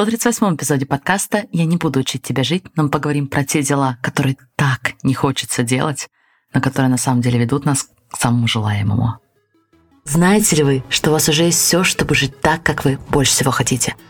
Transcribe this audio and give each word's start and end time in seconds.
138 0.00 0.56
эпизоде 0.56 0.86
подкаста 0.86 1.44
«Я 1.52 1.66
не 1.66 1.76
буду 1.76 2.00
учить 2.00 2.22
тебя 2.22 2.42
жить», 2.42 2.64
но 2.74 2.84
мы 2.84 2.88
поговорим 2.88 3.26
про 3.26 3.44
те 3.44 3.62
дела, 3.62 3.98
которые 4.00 4.38
так 4.56 4.92
не 5.02 5.12
хочется 5.12 5.62
делать, 5.62 6.08
но 6.54 6.62
которые 6.62 6.88
на 6.88 6.96
самом 6.96 7.20
деле 7.20 7.38
ведут 7.38 7.66
нас 7.66 7.86
к 8.10 8.16
самому 8.16 8.48
желаемому. 8.48 9.18
Знаете 10.06 10.56
ли 10.56 10.62
вы, 10.62 10.84
что 10.88 11.10
у 11.10 11.12
вас 11.12 11.28
уже 11.28 11.42
есть 11.42 11.58
все, 11.58 11.84
чтобы 11.84 12.14
жить 12.14 12.40
так, 12.40 12.62
как 12.62 12.86
вы 12.86 12.98
больше 13.10 13.32
всего 13.32 13.50
хотите– 13.50 13.94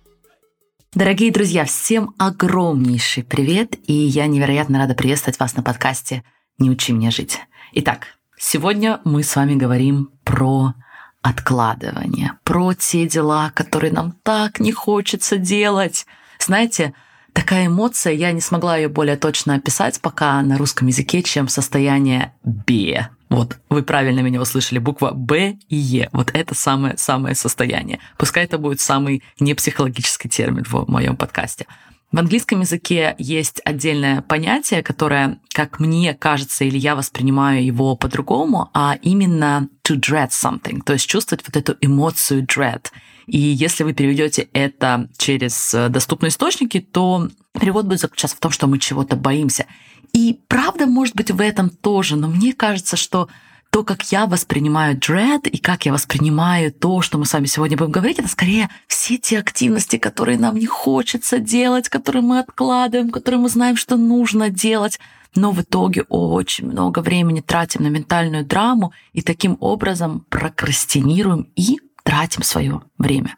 Дорогие 0.93 1.31
друзья, 1.31 1.63
всем 1.63 2.13
огромнейший 2.17 3.23
привет, 3.23 3.75
и 3.87 3.93
я 3.93 4.27
невероятно 4.27 4.77
рада 4.77 4.93
приветствовать 4.93 5.39
вас 5.39 5.55
на 5.55 5.63
подкасте 5.63 6.21
«Не 6.57 6.69
учи 6.69 6.91
меня 6.91 7.11
жить». 7.11 7.39
Итак, 7.71 8.07
сегодня 8.37 8.99
мы 9.05 9.23
с 9.23 9.33
вами 9.37 9.55
говорим 9.55 10.09
про 10.25 10.73
откладывание, 11.21 12.33
про 12.43 12.73
те 12.73 13.07
дела, 13.07 13.51
которые 13.55 13.93
нам 13.93 14.17
так 14.23 14.59
не 14.59 14.73
хочется 14.73 15.37
делать. 15.37 16.05
Знаете, 16.39 16.93
такая 17.31 17.67
эмоция, 17.67 18.11
я 18.11 18.33
не 18.33 18.41
смогла 18.41 18.75
ее 18.75 18.89
более 18.89 19.15
точно 19.15 19.55
описать 19.55 20.01
пока 20.01 20.41
на 20.41 20.57
русском 20.57 20.89
языке, 20.89 21.23
чем 21.23 21.47
состояние 21.47 22.33
«бе». 22.43 23.09
Вот 23.31 23.59
вы 23.69 23.81
правильно 23.81 24.19
меня 24.19 24.41
услышали, 24.41 24.77
буква 24.77 25.11
Б 25.11 25.57
и 25.69 25.75
Е. 25.77 26.09
Вот 26.11 26.31
это 26.33 26.53
самое-самое 26.53 27.33
состояние. 27.33 27.99
Пускай 28.17 28.43
это 28.43 28.57
будет 28.57 28.81
самый 28.81 29.23
непсихологический 29.39 30.27
термин 30.27 30.65
в 30.65 30.85
моем 30.89 31.15
подкасте. 31.15 31.65
В 32.11 32.19
английском 32.19 32.59
языке 32.59 33.15
есть 33.17 33.61
отдельное 33.63 34.21
понятие, 34.21 34.83
которое, 34.83 35.39
как 35.53 35.79
мне 35.79 36.13
кажется, 36.13 36.65
или 36.65 36.77
я 36.77 36.93
воспринимаю 36.93 37.65
его 37.65 37.95
по-другому, 37.95 38.69
а 38.73 38.97
именно 39.01 39.69
to 39.87 39.95
dread 39.95 40.31
something, 40.31 40.81
то 40.85 40.91
есть 40.91 41.07
чувствовать 41.07 41.45
вот 41.47 41.55
эту 41.55 41.77
эмоцию 41.79 42.45
dread. 42.45 42.87
И 43.27 43.39
если 43.39 43.85
вы 43.85 43.93
переведете 43.93 44.49
это 44.51 45.07
через 45.17 45.73
доступные 45.87 46.31
источники, 46.31 46.81
то 46.81 47.29
перевод 47.57 47.85
будет 47.85 48.01
заключаться 48.01 48.35
в 48.35 48.41
том, 48.41 48.51
что 48.51 48.67
мы 48.67 48.77
чего-то 48.77 49.15
боимся. 49.15 49.67
И 50.13 50.39
правда 50.47 50.87
может 50.87 51.15
быть 51.15 51.31
в 51.31 51.39
этом 51.41 51.69
тоже, 51.69 52.15
но 52.15 52.27
мне 52.27 52.53
кажется, 52.53 52.97
что 52.97 53.29
то, 53.71 53.85
как 53.85 54.11
я 54.11 54.25
воспринимаю 54.25 54.97
dread 54.97 55.47
и 55.47 55.57
как 55.57 55.85
я 55.85 55.93
воспринимаю 55.93 56.73
то, 56.73 57.01
что 57.01 57.17
мы 57.17 57.25
с 57.25 57.33
вами 57.33 57.45
сегодня 57.45 57.77
будем 57.77 57.91
говорить, 57.91 58.19
это 58.19 58.27
скорее 58.27 58.69
все 58.87 59.17
те 59.17 59.39
активности, 59.39 59.97
которые 59.97 60.37
нам 60.37 60.57
не 60.57 60.65
хочется 60.65 61.39
делать, 61.39 61.87
которые 61.87 62.21
мы 62.21 62.39
откладываем, 62.39 63.09
которые 63.09 63.39
мы 63.39 63.47
знаем, 63.47 63.77
что 63.77 63.95
нужно 63.95 64.49
делать, 64.49 64.99
но 65.35 65.51
в 65.51 65.61
итоге 65.61 66.03
очень 66.09 66.67
много 66.67 66.99
времени 66.99 67.39
тратим 67.39 67.83
на 67.83 67.87
ментальную 67.87 68.45
драму 68.45 68.91
и 69.13 69.21
таким 69.21 69.55
образом 69.61 70.25
прокрастинируем 70.29 71.47
и 71.55 71.79
тратим 72.03 72.43
свое 72.43 72.81
время. 72.97 73.35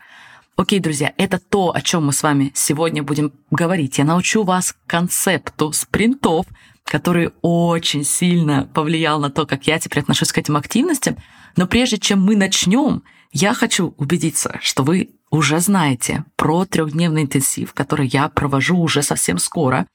Окей, 0.56 0.80
друзья, 0.80 1.12
это 1.18 1.40
то, 1.40 1.74
о 1.74 1.82
чем 1.82 2.06
мы 2.06 2.14
с 2.14 2.22
вами 2.22 2.52
сегодня 2.54 3.02
будем 3.02 3.34
говорить. 3.50 3.98
Я 3.98 4.06
научу 4.06 4.44
вас 4.44 4.76
концепту 4.86 5.72
спринтов, 5.72 6.46
который 6.84 7.32
очень 7.42 8.04
сильно 8.04 8.70
повлиял 8.72 9.20
на 9.20 9.32
то, 9.32 9.48
как 9.48 9.66
я 9.66 9.80
теперь 9.80 10.04
отношусь 10.04 10.32
к 10.32 10.38
этим 10.38 10.56
активностям. 10.56 11.18
Но 11.56 11.66
прежде 11.66 11.98
чем 11.98 12.22
мы 12.22 12.36
начнем, 12.36 13.02
я 13.32 13.56
хочу 13.56 13.96
убедиться, 13.98 14.60
что 14.62 14.84
вы 14.84 15.10
уже 15.32 15.60
знаете 15.60 16.24
про 16.36 16.66
трехдневный 16.66 17.24
интенсив, 17.24 17.74
который 17.74 18.06
я 18.06 18.30
провожу 18.30 18.78
уже 18.78 19.02
совсем 19.02 19.40
скоро. 19.40 19.88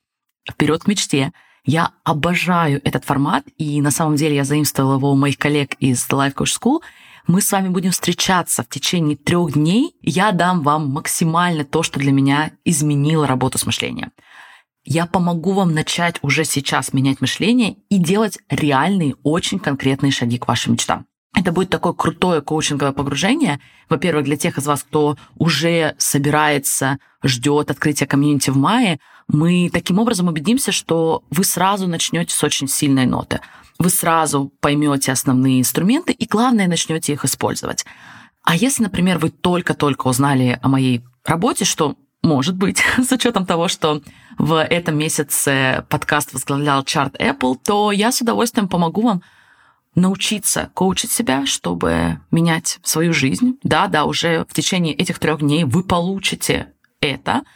Вперед 0.50 0.82
к 0.82 0.88
мечте. 0.88 1.32
Я 1.64 1.92
обожаю 2.02 2.80
этот 2.82 3.04
формат, 3.04 3.44
и 3.58 3.80
на 3.80 3.92
самом 3.92 4.16
деле 4.16 4.34
я 4.34 4.44
заимствовала 4.44 4.96
его 4.96 5.12
у 5.12 5.16
моих 5.16 5.38
коллег 5.38 5.74
из 5.78 6.04
The 6.08 6.18
Life 6.18 6.34
Coach 6.34 6.58
School— 6.60 6.80
мы 7.28 7.42
с 7.42 7.52
вами 7.52 7.68
будем 7.68 7.90
встречаться 7.90 8.62
в 8.62 8.68
течение 8.68 9.16
трех 9.16 9.52
дней. 9.52 9.94
Я 10.00 10.32
дам 10.32 10.62
вам 10.62 10.88
максимально 10.88 11.64
то, 11.64 11.82
что 11.82 12.00
для 12.00 12.10
меня 12.10 12.52
изменило 12.64 13.26
работу 13.26 13.58
с 13.58 13.66
мышлением. 13.66 14.12
Я 14.82 15.04
помогу 15.04 15.52
вам 15.52 15.74
начать 15.74 16.16
уже 16.22 16.44
сейчас 16.44 16.94
менять 16.94 17.20
мышление 17.20 17.76
и 17.90 17.98
делать 17.98 18.38
реальные, 18.48 19.16
очень 19.22 19.58
конкретные 19.58 20.10
шаги 20.10 20.38
к 20.38 20.48
вашим 20.48 20.72
мечтам. 20.72 21.06
Это 21.34 21.52
будет 21.52 21.70
такое 21.70 21.92
крутое 21.92 22.40
коучинговое 22.40 22.92
погружение. 22.92 23.60
Во-первых, 23.88 24.24
для 24.24 24.36
тех 24.36 24.58
из 24.58 24.66
вас, 24.66 24.82
кто 24.82 25.16
уже 25.36 25.94
собирается, 25.98 26.98
ждет 27.22 27.70
открытия 27.70 28.06
комьюнити 28.06 28.50
в 28.50 28.56
мае, 28.56 28.98
мы 29.28 29.70
таким 29.72 29.98
образом 29.98 30.28
убедимся, 30.28 30.72
что 30.72 31.22
вы 31.30 31.44
сразу 31.44 31.86
начнете 31.86 32.34
с 32.34 32.42
очень 32.42 32.66
сильной 32.66 33.06
ноты 33.06 33.40
вы 33.78 33.90
сразу 33.90 34.52
поймете 34.60 35.12
основные 35.12 35.60
инструменты 35.60 36.12
и, 36.12 36.26
главное, 36.26 36.66
начнете 36.66 37.12
их 37.12 37.24
использовать. 37.24 37.84
А 38.42 38.56
если, 38.56 38.82
например, 38.82 39.18
вы 39.18 39.30
только-только 39.30 40.08
узнали 40.08 40.58
о 40.62 40.68
моей 40.68 41.02
работе, 41.24 41.64
что 41.64 41.96
может 42.22 42.56
быть, 42.56 42.82
с 42.98 43.12
учетом 43.12 43.46
того, 43.46 43.68
что 43.68 44.02
в 44.38 44.60
этом 44.62 44.98
месяце 44.98 45.84
подкаст 45.88 46.32
возглавлял 46.32 46.82
чарт 46.82 47.14
Apple, 47.20 47.56
то 47.64 47.92
я 47.92 48.10
с 48.10 48.20
удовольствием 48.20 48.68
помогу 48.68 49.02
вам 49.02 49.22
научиться 50.00 50.70
коучить 50.74 51.12
себя, 51.12 51.46
чтобы 51.46 52.20
менять 52.30 52.78
свою 52.82 53.12
жизнь. 53.12 53.58
Да, 53.62 53.88
да, 53.88 54.04
уже 54.04 54.44
в 54.48 54.54
течение 54.54 54.94
этих 54.94 55.18
трех 55.18 55.40
дней 55.40 55.64
вы 55.64 55.82
получите 55.82 56.72
это– 57.00 57.42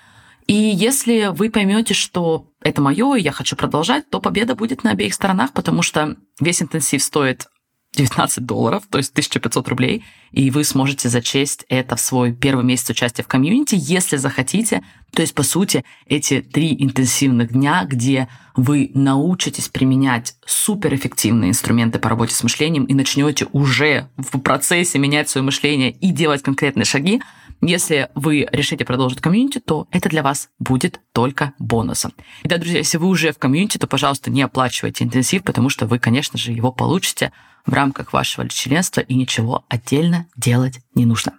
и 0.47 0.54
если 0.54 1.30
вы 1.32 1.50
поймете, 1.50 1.94
что 1.94 2.47
это 2.60 2.80
мое, 2.82 3.14
и 3.14 3.22
я 3.22 3.32
хочу 3.32 3.56
продолжать, 3.56 4.08
то 4.10 4.20
победа 4.20 4.54
будет 4.54 4.84
на 4.84 4.91
обеих 4.91 5.14
сторонах, 5.14 5.53
потому 5.53 5.82
что 5.82 6.16
весь 6.41 6.62
интенсив 6.62 7.03
стоит 7.03 7.47
19 7.94 8.47
долларов, 8.47 8.84
то 8.88 8.98
есть 8.98 9.10
1500 9.10 9.69
рублей, 9.69 10.04
и 10.30 10.50
вы 10.50 10.64
сможете 10.64 11.10
зачесть 11.10 11.66
это 11.69 11.97
в 11.97 12.00
свой 12.00 12.32
первый 12.32 12.64
месяц 12.64 12.88
участия 12.88 13.22
в 13.22 13.28
комьюнити, 13.28 13.76
если 13.78 14.16
захотите. 14.16 14.82
То 15.12 15.20
есть, 15.20 15.34
по 15.34 15.42
сути, 15.42 15.84
эти 16.06 16.41
три 16.41 16.75
интенсивных 16.78 17.53
дня, 17.53 17.84
где 17.84 18.28
вы 18.56 18.91
научитесь 18.94 19.69
применять 19.69 20.36
суперэффективные 20.47 21.50
инструменты 21.50 21.98
по 21.98 22.08
работе 22.08 22.34
с 22.34 22.42
мышлением 22.42 22.84
и 22.84 22.94
начнете 22.94 23.47
уже 23.53 24.09
в 24.16 24.38
процессе 24.41 24.98
менять 24.98 25.28
свое 25.28 25.44
мышление 25.44 25.91
и 25.91 26.12
делать 26.12 26.42
конкретные 26.42 26.86
шаги, 26.86 27.20
если 27.60 28.09
вы 28.14 28.48
решите 28.50 28.86
продолжить 28.86 29.20
комьюнити, 29.20 29.60
то 29.60 29.86
это 29.91 30.09
для 30.09 30.22
вас 30.22 30.48
будет 30.59 31.02
только 31.12 31.53
бонусом. 31.59 32.12
Итак, 32.45 32.61
друзья, 32.61 32.78
если 32.78 32.99
вы 32.99 33.09
уже 33.09 33.33
в 33.33 33.39
комьюнити, 33.39 33.78
то, 33.78 33.87
пожалуйста, 33.87 34.31
не 34.31 34.43
оплачивайте 34.43 35.05
интенсив, 35.05 35.43
потому 35.45 35.69
что 35.69 35.87
вы, 35.87 35.99
конечно 35.99 36.39
же, 36.39 36.53
его 36.53 36.73
получите 36.73 37.33
в 37.67 37.73
рамках 37.73 38.12
вашего 38.12 38.49
членства 38.49 39.00
и 39.00 39.15
ничего 39.15 39.65
отдельно 39.69 40.27
делать 40.37 40.81
не 40.95 41.06
нужно. 41.06 41.33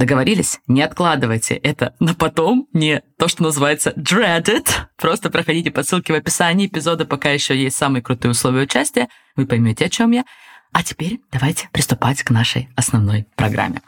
Договорились? 0.00 0.60
Не 0.66 0.80
откладывайте 0.80 1.54
это 1.56 1.94
на 2.00 2.14
потом, 2.14 2.66
не 2.72 3.02
то, 3.18 3.28
что 3.28 3.42
называется 3.42 3.92
dreaded. 3.96 4.66
Просто 4.96 5.28
проходите 5.28 5.70
по 5.70 5.82
ссылке 5.82 6.14
в 6.14 6.16
описании 6.16 6.68
эпизода, 6.68 7.04
пока 7.04 7.30
еще 7.30 7.54
есть 7.54 7.76
самые 7.76 8.00
крутые 8.00 8.32
условия 8.32 8.62
участия. 8.62 9.08
Вы 9.36 9.44
поймете, 9.44 9.84
о 9.84 9.90
чем 9.90 10.12
я. 10.12 10.24
А 10.72 10.82
теперь 10.82 11.20
давайте 11.30 11.68
приступать 11.72 12.22
к 12.22 12.30
нашей 12.30 12.70
основной 12.76 13.26
программе 13.36 13.82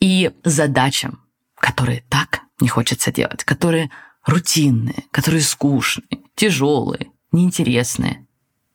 и 0.00 0.30
задачам, 0.44 1.20
которые 1.56 2.04
так 2.08 2.40
не 2.60 2.68
хочется 2.68 3.12
делать, 3.12 3.44
которые 3.44 3.90
рутинные, 4.30 5.04
которые 5.10 5.42
скучные, 5.42 6.20
тяжелые, 6.34 7.08
неинтересные, 7.32 8.26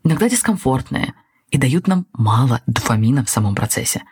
иногда 0.03 0.29
дискомфортные 0.29 1.13
и 1.49 1.57
дают 1.57 1.87
нам 1.87 2.05
мало 2.13 2.61
дофамина 2.67 3.25
в 3.25 3.29
самом 3.29 3.55
процессе. 3.55 4.03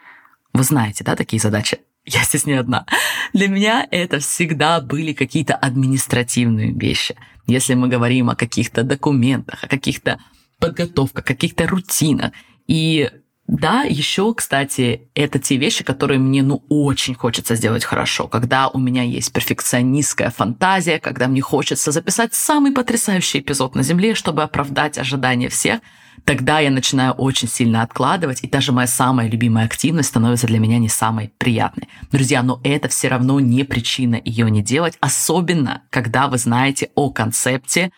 Вы 0.54 0.64
знаете, 0.64 1.04
да, 1.04 1.16
такие 1.16 1.40
задачи? 1.40 1.80
Я 2.06 2.24
здесь 2.24 2.46
не 2.46 2.54
одна. 2.54 2.86
Для 3.34 3.48
меня 3.48 3.88
это 3.90 4.20
всегда 4.20 4.82
были 4.82 5.14
какие-то 5.14 5.56
административные 5.56 6.72
вещи. 6.72 7.16
Если 7.48 7.76
мы 7.76 7.88
говорим 7.88 8.30
о 8.30 8.36
каких-то 8.36 8.84
документах, 8.84 9.64
о 9.64 9.68
каких-то 9.68 10.20
подготовках, 10.60 11.26
каких-то 11.26 11.68
рутинах. 11.68 12.32
И 12.68 13.10
да, 13.48 13.84
еще, 13.84 14.34
кстати, 14.34 15.10
это 15.16 15.38
те 15.38 15.58
вещи, 15.58 15.84
которые 15.84 16.18
мне, 16.18 16.42
ну, 16.42 16.64
очень 16.70 17.14
хочется 17.14 17.56
сделать 17.56 17.84
хорошо. 17.84 18.28
Когда 18.28 18.70
у 18.70 18.80
меня 18.80 19.04
есть 19.04 19.34
перфекционистская 19.34 20.30
фантазия, 20.30 21.00
когда 21.00 21.28
мне 21.28 21.42
хочется 21.42 21.92
записать 21.92 22.34
самый 22.34 22.72
потрясающий 22.72 23.40
эпизод 23.40 23.76
на 23.76 23.84
Земле, 23.84 24.16
чтобы 24.16 24.44
оправдать 24.44 24.98
ожидания 24.98 25.50
всех, 25.50 25.82
тогда 26.24 26.60
я 26.60 26.72
начинаю 26.72 27.12
очень 27.14 27.50
сильно 27.50 27.82
откладывать, 27.82 28.44
и 28.44 28.48
даже 28.48 28.72
моя 28.72 28.88
самая 28.88 29.30
любимая 29.30 29.66
активность 29.66 30.10
становится 30.10 30.48
для 30.48 30.60
меня 30.60 30.80
не 30.80 30.88
самой 30.88 31.34
приятной. 31.38 31.90
Друзья, 32.14 32.44
но 32.44 32.62
это 32.64 32.88
все 32.88 33.10
равно 33.10 33.42
не 33.42 33.66
причина 33.66 34.22
ее 34.24 34.50
не 34.50 34.62
делать, 34.62 34.98
особенно 35.02 35.82
когда 35.90 36.30
вы 36.30 36.38
знаете 36.38 36.92
о 36.96 37.10
концепте 37.12 37.92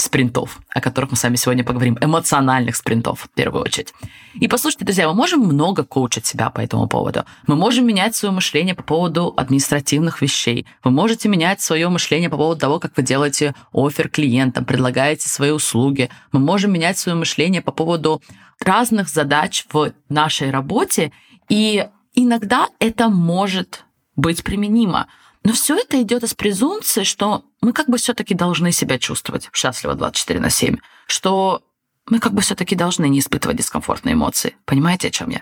спринтов, 0.00 0.60
о 0.70 0.80
которых 0.80 1.10
мы 1.10 1.16
с 1.16 1.22
вами 1.22 1.36
сегодня 1.36 1.64
поговорим, 1.64 1.98
эмоциональных 2.00 2.76
спринтов 2.76 3.22
в 3.22 3.28
первую 3.30 3.62
очередь. 3.62 3.92
И 4.34 4.46
послушайте, 4.48 4.84
друзья, 4.84 5.08
мы 5.08 5.14
можем 5.14 5.40
много 5.40 5.84
коучить 5.84 6.26
себя 6.26 6.50
по 6.50 6.60
этому 6.60 6.86
поводу. 6.88 7.24
Мы 7.46 7.56
можем 7.56 7.86
менять 7.86 8.14
свое 8.14 8.32
мышление 8.32 8.74
по 8.74 8.82
поводу 8.82 9.34
административных 9.36 10.22
вещей. 10.22 10.66
Вы 10.84 10.90
можете 10.90 11.28
менять 11.28 11.60
свое 11.60 11.88
мышление 11.88 12.30
по 12.30 12.36
поводу 12.36 12.60
того, 12.60 12.78
как 12.78 12.96
вы 12.96 13.02
делаете 13.02 13.54
офер 13.72 14.08
клиентам, 14.08 14.64
предлагаете 14.64 15.28
свои 15.28 15.50
услуги. 15.50 16.10
Мы 16.32 16.40
можем 16.40 16.72
менять 16.72 16.98
свое 16.98 17.16
мышление 17.16 17.62
по 17.62 17.72
поводу 17.72 18.22
разных 18.60 19.08
задач 19.08 19.66
в 19.72 19.92
нашей 20.08 20.50
работе. 20.50 21.12
И 21.48 21.86
иногда 22.14 22.68
это 22.78 23.08
может 23.08 23.84
быть 24.16 24.44
применимо. 24.44 25.08
Но 25.48 25.54
все 25.54 25.76
это 25.76 26.02
идет 26.02 26.24
из 26.24 26.34
презумпции, 26.34 27.04
что 27.04 27.42
мы 27.62 27.72
как 27.72 27.88
бы 27.88 27.96
все-таки 27.96 28.34
должны 28.34 28.70
себя 28.70 28.98
чувствовать 28.98 29.48
счастливо 29.54 29.94
24 29.94 30.40
на 30.40 30.50
7, 30.50 30.76
что 31.06 31.62
мы 32.04 32.20
как 32.20 32.34
бы 32.34 32.42
все-таки 32.42 32.76
должны 32.76 33.08
не 33.08 33.20
испытывать 33.20 33.56
дискомфортные 33.56 34.12
эмоции. 34.12 34.58
Понимаете, 34.66 35.08
о 35.08 35.10
чем 35.10 35.30
я? 35.30 35.40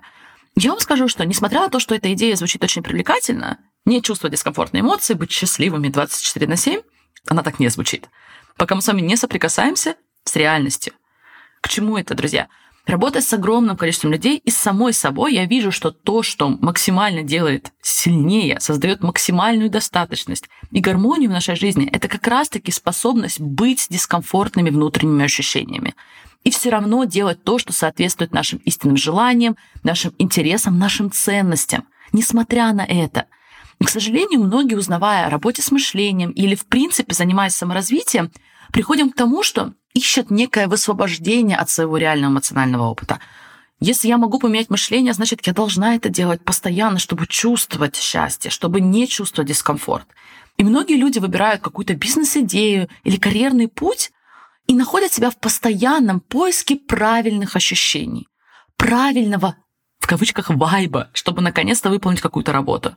Я 0.54 0.70
вам 0.70 0.78
скажу, 0.78 1.08
что 1.08 1.26
несмотря 1.26 1.62
на 1.62 1.70
то, 1.70 1.80
что 1.80 1.92
эта 1.92 2.12
идея 2.12 2.36
звучит 2.36 2.62
очень 2.62 2.84
привлекательно, 2.84 3.58
не 3.84 4.00
чувствовать 4.00 4.34
дискомфортные 4.34 4.82
эмоции, 4.82 5.14
быть 5.14 5.32
счастливыми 5.32 5.88
24 5.88 6.46
на 6.46 6.54
7, 6.54 6.82
она 7.26 7.42
так 7.42 7.58
не 7.58 7.68
звучит. 7.68 8.08
Пока 8.56 8.76
мы 8.76 8.82
с 8.82 8.86
вами 8.86 9.00
не 9.00 9.16
соприкасаемся 9.16 9.96
с 10.22 10.36
реальностью. 10.36 10.92
К 11.60 11.68
чему 11.68 11.98
это, 11.98 12.14
друзья? 12.14 12.46
Работая 12.86 13.20
с 13.20 13.32
огромным 13.32 13.76
количеством 13.76 14.12
людей 14.12 14.40
и 14.44 14.50
с 14.50 14.56
самой 14.56 14.92
собой, 14.92 15.34
я 15.34 15.44
вижу, 15.44 15.72
что 15.72 15.90
то, 15.90 16.22
что 16.22 16.48
максимально 16.48 17.24
делает 17.24 17.72
сильнее, 17.82 18.60
создает 18.60 19.02
максимальную 19.02 19.68
достаточность 19.68 20.48
и 20.70 20.78
гармонию 20.78 21.28
в 21.28 21.32
нашей 21.32 21.56
жизни, 21.56 21.90
это 21.90 22.06
как 22.06 22.24
раз-таки 22.28 22.70
способность 22.70 23.40
быть 23.40 23.80
с 23.80 23.88
дискомфортными 23.88 24.70
внутренними 24.70 25.24
ощущениями. 25.24 25.96
И 26.44 26.50
все 26.50 26.70
равно 26.70 27.02
делать 27.02 27.42
то, 27.42 27.58
что 27.58 27.72
соответствует 27.72 28.32
нашим 28.32 28.60
истинным 28.60 28.96
желаниям, 28.96 29.56
нашим 29.82 30.14
интересам, 30.18 30.78
нашим 30.78 31.10
ценностям, 31.10 31.88
несмотря 32.12 32.72
на 32.72 32.84
это. 32.84 33.26
И, 33.80 33.84
к 33.84 33.90
сожалению, 33.90 34.44
многие, 34.44 34.76
узнавая 34.76 35.26
о 35.26 35.30
работе 35.30 35.60
с 35.60 35.72
мышлением 35.72 36.30
или, 36.30 36.54
в 36.54 36.66
принципе, 36.66 37.12
занимаясь 37.14 37.56
саморазвитием, 37.56 38.30
приходим 38.72 39.10
к 39.10 39.16
тому, 39.16 39.42
что 39.42 39.72
ищет 39.96 40.30
некое 40.30 40.68
высвобождение 40.68 41.56
от 41.56 41.70
своего 41.70 41.96
реального 41.96 42.32
эмоционального 42.32 42.84
опыта. 42.84 43.18
Если 43.80 44.08
я 44.08 44.18
могу 44.18 44.38
поменять 44.38 44.68
мышление, 44.68 45.14
значит, 45.14 45.46
я 45.46 45.54
должна 45.54 45.94
это 45.94 46.10
делать 46.10 46.44
постоянно, 46.44 46.98
чтобы 46.98 47.26
чувствовать 47.26 47.96
счастье, 47.96 48.50
чтобы 48.50 48.80
не 48.82 49.08
чувствовать 49.08 49.48
дискомфорт. 49.48 50.06
И 50.58 50.64
многие 50.64 50.96
люди 50.96 51.18
выбирают 51.18 51.62
какую-то 51.62 51.94
бизнес-идею 51.94 52.88
или 53.04 53.16
карьерный 53.16 53.68
путь 53.68 54.12
и 54.66 54.74
находят 54.74 55.12
себя 55.12 55.30
в 55.30 55.38
постоянном 55.38 56.20
поиске 56.20 56.76
правильных 56.76 57.56
ощущений, 57.56 58.28
правильного, 58.76 59.56
в 59.98 60.06
кавычках, 60.06 60.50
вайба, 60.50 61.08
чтобы 61.14 61.40
наконец-то 61.40 61.88
выполнить 61.88 62.20
какую-то 62.20 62.52
работу. 62.52 62.96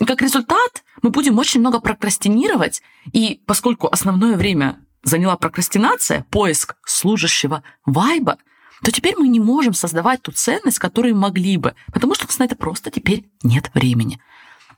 И 0.00 0.04
как 0.04 0.20
результат 0.20 0.82
мы 1.02 1.10
будем 1.10 1.38
очень 1.38 1.60
много 1.60 1.80
прокрастинировать, 1.80 2.82
и 3.12 3.40
поскольку 3.46 3.88
основное 3.88 4.36
время 4.36 4.78
заняла 5.02 5.36
прокрастинация, 5.36 6.24
поиск 6.30 6.76
служащего 6.84 7.62
вайба, 7.86 8.38
то 8.82 8.90
теперь 8.90 9.14
мы 9.16 9.28
не 9.28 9.40
можем 9.40 9.74
создавать 9.74 10.22
ту 10.22 10.32
ценность, 10.32 10.78
которую 10.78 11.16
могли 11.16 11.56
бы, 11.56 11.74
потому 11.92 12.14
что 12.14 12.24
у 12.24 12.28
нас 12.28 12.38
на 12.38 12.44
это 12.44 12.56
просто 12.56 12.90
теперь 12.90 13.28
нет 13.42 13.70
времени. 13.74 14.20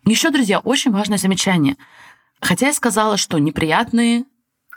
Еще, 0.05 0.31
друзья, 0.31 0.59
очень 0.59 0.91
важное 0.91 1.19
замечание. 1.19 1.77
Хотя 2.41 2.67
я 2.67 2.73
сказала, 2.73 3.17
что 3.17 3.39
неприятные, 3.39 4.25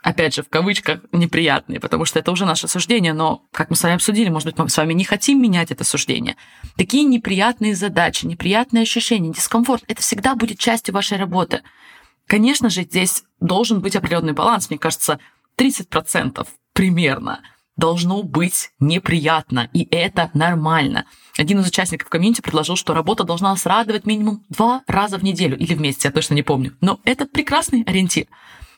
опять 0.03 0.36
же, 0.36 0.44
в 0.44 0.50
кавычках, 0.50 1.00
неприятные, 1.12 1.80
потому 1.80 2.06
что 2.06 2.19
это 2.19 2.31
уже 2.31 2.45
наше 2.45 2.68
суждение, 2.68 3.13
но, 3.13 3.42
как 3.51 3.71
мы 3.71 3.75
с 3.75 3.81
вами 3.81 3.95
обсудили, 3.95 4.30
может 4.30 4.45
быть, 4.45 4.57
мы 4.59 4.69
с 4.69 4.77
вами 4.77 4.94
не 4.94 5.03
хотим 5.03 5.42
менять 5.42 5.71
это 5.71 5.83
суждение. 5.83 6.36
Такие 6.77 7.03
неприятные 7.03 7.75
задачи, 7.75 8.27
неприятные 8.27 8.83
ощущения, 8.83 9.31
дискомфорт, 9.33 9.83
это 9.88 10.03
всегда 10.03 10.36
будет 10.36 10.59
частью 10.59 10.94
вашей 10.94 11.18
работы. 11.18 11.63
Конечно 12.27 12.69
же, 12.69 12.83
здесь 12.83 13.24
должен 13.39 13.81
быть 13.81 13.95
определенный 13.95 14.33
баланс. 14.33 14.69
Мне 14.69 14.77
кажется, 14.77 15.19
30% 15.57 16.48
примерно 16.74 17.42
должно 17.78 18.24
быть 18.24 18.72
неприятно, 18.80 19.69
и 19.74 19.88
это 19.92 20.31
нормально. 20.34 21.06
Один 21.38 21.60
из 21.60 21.68
участников 21.68 22.10
комьюнити 22.10 22.42
предложил, 22.42 22.75
что 22.75 22.94
работа 22.94 23.24
должна 23.24 23.50
нас 23.50 23.66
радовать 23.66 24.06
минимум 24.06 24.44
два 24.50 24.84
раза 24.88 25.18
в 25.18 25.24
неделю 25.24 25.57
или 25.57 25.74
вместе, 25.74 26.07
я 26.07 26.12
точно 26.12 26.36
не 26.36 26.44
помню. 26.44 26.75
Но 26.81 27.00
это 27.04 27.25
прекрасный 27.25 27.84
ориентир. 27.84 28.28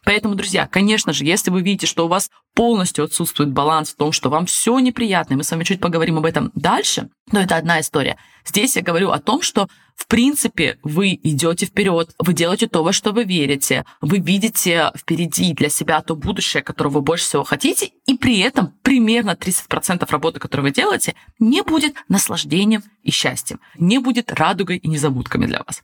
Поэтому, 0.08 0.36
друзья, 0.36 0.68
конечно 0.68 1.12
же, 1.12 1.26
если 1.26 1.52
вы 1.52 1.62
видите, 1.62 1.86
что 1.86 2.06
у 2.06 2.08
вас 2.08 2.32
полностью 2.56 3.04
отсутствует 3.04 3.52
баланс 3.52 3.90
в 3.90 3.98
том, 3.98 4.14
что 4.14 4.30
вам 4.30 4.46
все 4.46 4.80
неприятно, 4.80 5.34
и 5.34 5.36
мы 5.36 5.44
с 5.44 5.52
вами 5.52 5.66
чуть 5.66 5.82
поговорим 5.82 6.18
об 6.18 6.26
этом 6.26 6.50
дальше, 6.56 7.10
но 7.34 7.42
это 7.42 7.58
одна 7.58 7.82
история. 7.82 8.16
Здесь 8.46 8.78
я 8.78 8.84
говорю 8.84 9.12
о 9.12 9.20
том, 9.20 9.42
что 9.42 9.68
в 9.98 10.08
принципе, 10.08 10.80
вы 10.82 11.20
идете 11.22 11.66
вперед, 11.66 12.12
вы 12.20 12.32
делаете 12.32 12.68
то, 12.68 12.84
во 12.84 12.94
что 12.94 13.12
вы 13.12 13.26
верите, 13.26 13.84
вы 14.00 14.20
видите 14.20 14.94
впереди 14.96 15.52
для 15.52 15.68
себя 15.68 16.00
то 16.02 16.16
будущее, 16.16 16.64
которое 16.64 16.92
вы 16.92 17.02
больше 17.02 17.26
всего 17.26 17.44
хотите, 17.44 17.92
и 18.06 18.16
при 18.16 18.40
этом 18.40 18.76
примерно 18.84 19.32
30% 19.32 20.10
работы, 20.10 20.40
которую 20.40 20.68
вы 20.68 20.72
делаете, 20.72 21.16
не 21.38 21.64
будет 21.64 21.96
наслаждением 22.08 22.82
и 23.04 23.12
счастьем, 23.12 23.60
не 23.78 23.98
будет 23.98 24.32
радугой 24.32 24.78
и 24.78 24.88
незабудками 24.88 25.48
для 25.48 25.64
вас. 25.68 25.84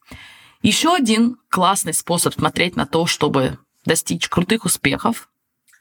Еще 0.61 0.95
один 0.95 1.35
классный 1.49 1.93
способ 1.93 2.33
смотреть 2.35 2.77
на 2.77 2.85
то, 2.85 3.05
чтобы 3.05 3.57
достичь 3.85 4.27
крутых 4.29 4.65
успехов 4.65 5.29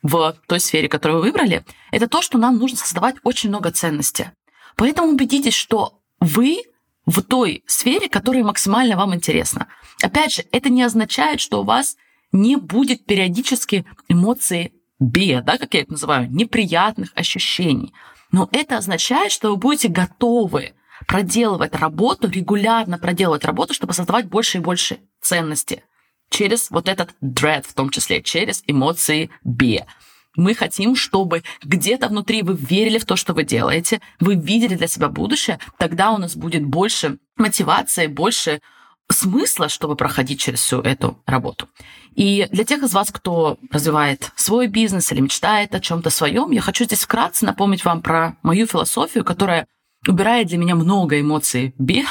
в 0.03 0.37
той 0.47 0.61
сфере, 0.61 0.89
которую 0.89 1.21
вы 1.21 1.27
выбрали, 1.27 1.65
это 1.91 2.09
то, 2.09 2.23
что 2.23 2.39
нам 2.39 2.59
нужно 2.59 2.77
создавать 2.79 3.17
очень 3.23 3.49
много 3.49 3.71
ценности. 3.71 4.33
Поэтому 4.77 5.13
убедитесь, 5.13 5.55
что 5.55 6.01
вы 6.21 6.63
в 7.07 7.23
той 7.23 7.63
сфере, 7.67 8.09
которая 8.09 8.45
максимально 8.45 8.97
вам 8.97 9.15
интересна. 9.15 9.69
Опять 10.03 10.35
же, 10.35 10.45
это 10.53 10.69
не 10.69 10.83
означает, 10.83 11.41
что 11.41 11.61
у 11.61 11.65
вас 11.65 11.97
не 12.33 12.57
будет 12.57 13.05
периодически 13.05 13.85
эмоции 14.09 14.73
бе, 14.99 15.43
да, 15.43 15.59
как 15.59 15.75
я 15.75 15.83
это 15.83 15.93
называю, 15.93 16.31
неприятных 16.31 17.11
ощущений. 17.15 17.93
Но 18.31 18.49
это 18.53 18.79
означает, 18.79 19.31
что 19.31 19.51
вы 19.51 19.57
будете 19.57 19.89
готовы 19.89 20.75
проделывать 21.07 21.75
работу, 21.75 22.29
регулярно 22.29 22.99
проделывать 22.99 23.45
работу, 23.45 23.75
чтобы 23.75 23.93
создавать 23.93 24.29
больше 24.29 24.59
и 24.59 24.61
больше 24.61 25.01
ценности 25.21 25.85
через 26.33 26.71
вот 26.71 26.89
этот 26.89 27.11
dread, 27.23 27.65
в 27.69 27.75
том 27.75 27.91
числе 27.91 28.23
через 28.23 28.65
эмоции 28.67 29.31
бе. 29.45 29.87
Мы 30.35 30.55
хотим, 30.55 30.97
чтобы 30.97 31.43
где-то 31.63 32.09
внутри 32.09 32.43
вы 32.43 32.57
верили 32.57 32.99
в 32.99 33.05
то, 33.05 33.17
что 33.17 33.35
вы 33.35 33.45
делаете, 33.45 34.01
вы 34.19 34.35
видели 34.35 34.75
для 34.75 34.87
себя 34.87 35.09
будущее, 35.09 35.59
тогда 35.79 36.13
у 36.13 36.19
нас 36.19 36.35
будет 36.35 36.65
больше 36.65 37.19
мотивации, 37.37 38.07
больше 38.07 38.61
смысла, 39.11 39.69
чтобы 39.69 39.95
проходить 39.95 40.41
через 40.41 40.61
всю 40.61 40.81
эту 40.81 41.23
работу. 41.27 41.69
И 42.15 42.49
для 42.51 42.65
тех 42.65 42.83
из 42.83 42.95
вас, 42.95 43.11
кто 43.11 43.59
развивает 43.71 44.31
свой 44.37 44.69
бизнес 44.69 45.13
или 45.13 45.21
мечтает 45.21 45.75
о 45.75 45.81
чем-то 45.81 46.09
своем, 46.09 46.51
я 46.51 46.63
хочу 46.63 46.85
здесь 46.85 47.03
вкратце 47.03 47.45
напомнить 47.45 47.85
вам 47.85 48.01
про 48.01 48.37
мою 48.43 48.67
философию, 48.67 49.25
которая 49.25 49.67
убирает 50.07 50.49
для 50.49 50.57
меня 50.57 50.75
много 50.75 51.21
эмоций 51.21 51.75
бе. 51.79 52.05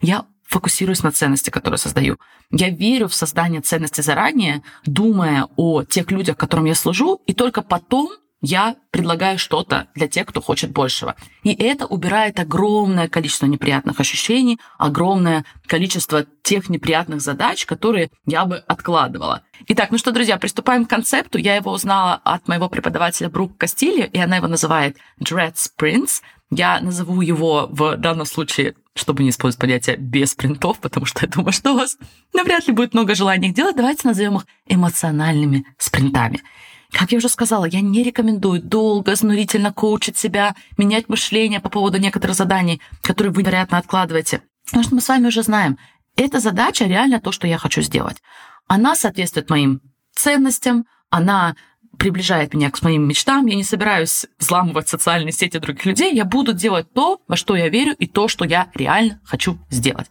Я 0.00 0.26
фокусируюсь 0.48 1.02
на 1.02 1.12
ценности, 1.12 1.50
которые 1.50 1.78
создаю. 1.78 2.16
Я 2.50 2.70
верю 2.70 3.08
в 3.08 3.14
создание 3.14 3.60
ценности 3.60 4.00
заранее, 4.00 4.62
думая 4.84 5.46
о 5.56 5.84
тех 5.84 6.10
людях, 6.10 6.36
которым 6.36 6.64
я 6.64 6.74
служу, 6.74 7.20
и 7.26 7.34
только 7.34 7.62
потом 7.62 8.10
я 8.40 8.76
предлагаю 8.92 9.36
что-то 9.38 9.88
для 9.94 10.06
тех, 10.06 10.26
кто 10.26 10.40
хочет 10.40 10.70
большего. 10.70 11.16
И 11.42 11.52
это 11.52 11.86
убирает 11.86 12.38
огромное 12.38 13.08
количество 13.08 13.46
неприятных 13.46 13.98
ощущений, 13.98 14.60
огромное 14.78 15.44
количество 15.66 16.24
тех 16.42 16.68
неприятных 16.68 17.20
задач, 17.20 17.66
которые 17.66 18.10
я 18.26 18.44
бы 18.44 18.58
откладывала. 18.58 19.42
Итак, 19.66 19.90
ну 19.90 19.98
что, 19.98 20.12
друзья, 20.12 20.38
приступаем 20.38 20.86
к 20.86 20.90
концепту. 20.90 21.36
Я 21.36 21.56
его 21.56 21.72
узнала 21.72 22.20
от 22.24 22.46
моего 22.46 22.68
преподавателя 22.68 23.28
Брук 23.28 23.56
Кастильо, 23.56 24.04
и 24.04 24.18
она 24.18 24.36
его 24.36 24.46
называет 24.46 24.96
Dread 25.20 25.54
Sprints. 25.54 26.22
Я 26.50 26.80
назову 26.80 27.20
его 27.20 27.66
в 27.70 27.96
данном 27.96 28.24
случае, 28.24 28.76
чтобы 28.98 29.22
не 29.22 29.30
использовать 29.30 29.60
понятие 29.60 29.96
без 29.96 30.34
принтов, 30.34 30.78
потому 30.80 31.06
что 31.06 31.24
я 31.24 31.28
думаю, 31.28 31.52
что 31.52 31.72
у 31.72 31.76
вас 31.76 31.96
навряд 32.34 32.66
ли 32.66 32.72
будет 32.72 32.94
много 32.94 33.14
желания 33.14 33.48
их 33.48 33.54
делать. 33.54 33.76
Давайте 33.76 34.06
назовем 34.06 34.36
их 34.36 34.46
эмоциональными 34.66 35.64
спринтами. 35.78 36.42
Как 36.90 37.12
я 37.12 37.18
уже 37.18 37.28
сказала, 37.28 37.66
я 37.66 37.80
не 37.80 38.02
рекомендую 38.02 38.62
долго, 38.62 39.12
изнурительно 39.12 39.72
коучить 39.72 40.16
себя, 40.16 40.54
менять 40.78 41.08
мышление 41.08 41.60
по 41.60 41.68
поводу 41.68 41.98
некоторых 41.98 42.34
заданий, 42.34 42.80
которые 43.02 43.32
вы, 43.32 43.42
вероятно, 43.42 43.78
откладываете. 43.78 44.42
Потому 44.64 44.84
что 44.84 44.94
мы 44.94 45.00
с 45.00 45.08
вами 45.08 45.26
уже 45.26 45.42
знаем, 45.42 45.78
эта 46.16 46.40
задача 46.40 46.84
реально 46.84 47.20
то, 47.20 47.30
что 47.30 47.46
я 47.46 47.58
хочу 47.58 47.82
сделать. 47.82 48.16
Она 48.66 48.96
соответствует 48.96 49.50
моим 49.50 49.80
ценностям, 50.14 50.86
она 51.10 51.56
приближает 51.98 52.54
меня 52.54 52.70
к 52.70 52.80
моим 52.82 53.06
мечтам, 53.06 53.46
я 53.46 53.56
не 53.56 53.64
собираюсь 53.64 54.26
взламывать 54.38 54.88
социальные 54.88 55.32
сети 55.32 55.58
других 55.58 55.84
людей, 55.84 56.14
я 56.14 56.24
буду 56.24 56.52
делать 56.52 56.90
то, 56.92 57.20
во 57.26 57.36
что 57.36 57.56
я 57.56 57.68
верю, 57.68 57.94
и 57.98 58.06
то, 58.06 58.28
что 58.28 58.44
я 58.44 58.70
реально 58.74 59.20
хочу 59.24 59.58
сделать. 59.68 60.08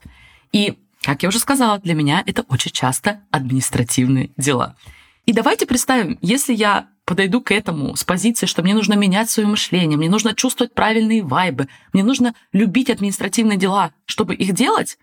И, 0.52 0.78
как 1.02 1.22
я 1.22 1.30
уже 1.30 1.38
сказала, 1.38 1.78
для 1.78 1.94
меня 1.94 2.22
это 2.26 2.42
очень 2.48 2.70
часто 2.70 3.22
административные 3.30 4.30
дела. 4.36 4.76
И 5.24 5.32
давайте 5.32 5.66
представим, 5.66 6.18
если 6.20 6.54
я 6.54 6.88
подойду 7.04 7.40
к 7.40 7.52
этому 7.52 7.96
с 7.96 8.04
позиции, 8.04 8.46
что 8.46 8.62
мне 8.62 8.74
нужно 8.74 8.94
менять 8.94 9.30
свое 9.30 9.48
мышление, 9.48 9.96
мне 9.96 10.10
нужно 10.10 10.34
чувствовать 10.34 10.74
правильные 10.74 11.22
вайбы, 11.22 11.68
мне 11.92 12.04
нужно 12.04 12.34
любить 12.52 12.90
административные 12.90 13.56
дела, 13.56 13.92
чтобы 14.04 14.34
их 14.34 14.52
делать, 14.52 14.98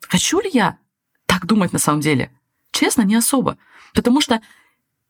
хочу 0.00 0.40
ли 0.40 0.50
я 0.52 0.78
так 1.26 1.46
думать 1.46 1.72
на 1.72 1.80
самом 1.80 2.00
деле? 2.00 2.30
Честно, 2.70 3.02
не 3.02 3.16
особо. 3.16 3.58
Потому 3.92 4.20
что 4.20 4.40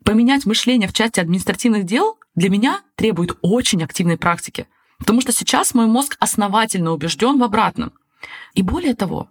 поменять 0.06 0.46
мышление 0.46 0.88
в 0.88 0.92
части 0.92 1.18
административных 1.18 1.84
дел 1.84 2.16
для 2.36 2.48
меня 2.48 2.80
требует 2.94 3.36
очень 3.42 3.82
активной 3.82 4.16
практики. 4.16 4.68
Потому 4.98 5.20
что 5.20 5.32
сейчас 5.32 5.74
мой 5.74 5.86
мозг 5.86 6.16
основательно 6.20 6.92
убежден 6.92 7.38
в 7.38 7.42
обратном. 7.42 7.92
И 8.54 8.62
более 8.62 8.94
того, 8.94 9.28